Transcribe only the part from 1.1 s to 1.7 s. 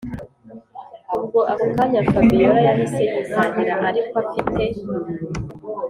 ubwo ako